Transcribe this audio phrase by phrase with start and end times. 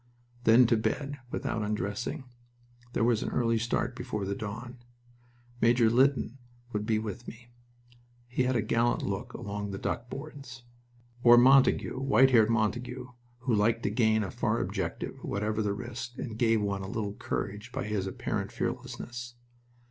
[0.45, 2.23] Then to bed, without undressing.
[2.93, 4.79] There was an early start before the dawn.
[5.61, 6.39] Major Lytton
[6.73, 7.51] would be with me.
[8.27, 10.63] He had a gallant look along the duckboards...
[11.21, 13.09] Or Montague white haired Montague,
[13.41, 17.13] who liked to gain a far objective, whatever the risk, and gave one a little
[17.13, 19.35] courage by his apparent fearlessness.